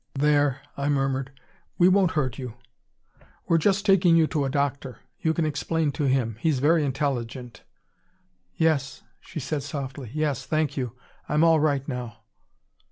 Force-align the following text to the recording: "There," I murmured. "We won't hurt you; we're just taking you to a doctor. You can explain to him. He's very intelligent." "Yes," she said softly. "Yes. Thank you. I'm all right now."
"There," 0.15 0.61
I 0.75 0.89
murmured. 0.89 1.31
"We 1.77 1.87
won't 1.87 2.13
hurt 2.13 2.39
you; 2.39 2.55
we're 3.47 3.59
just 3.59 3.85
taking 3.85 4.17
you 4.17 4.25
to 4.29 4.45
a 4.45 4.49
doctor. 4.49 4.97
You 5.19 5.31
can 5.31 5.45
explain 5.45 5.91
to 5.91 6.05
him. 6.05 6.37
He's 6.39 6.57
very 6.57 6.83
intelligent." 6.83 7.61
"Yes," 8.55 9.03
she 9.19 9.39
said 9.39 9.61
softly. 9.61 10.09
"Yes. 10.11 10.43
Thank 10.47 10.75
you. 10.75 10.95
I'm 11.29 11.43
all 11.43 11.59
right 11.59 11.87
now." 11.87 12.23